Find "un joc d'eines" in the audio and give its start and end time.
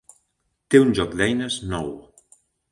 0.85-1.61